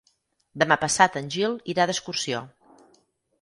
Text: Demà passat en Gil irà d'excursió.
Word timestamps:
Demà 0.61 0.77
passat 0.83 1.19
en 1.21 1.29
Gil 1.35 1.59
irà 1.75 1.87
d'excursió. 1.93 2.41